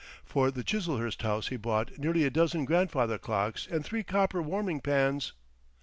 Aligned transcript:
For 0.25 0.49
the 0.49 0.63
Chiselhurst 0.63 1.21
house 1.21 1.49
he 1.49 1.57
bought 1.57 1.99
nearly 1.99 2.23
a 2.23 2.31
dozen 2.31 2.65
grandfather 2.65 3.19
clocks 3.19 3.67
and 3.69 3.85
three 3.85 4.01
copper 4.01 4.41
warming 4.41 4.81
pans. 4.81 5.33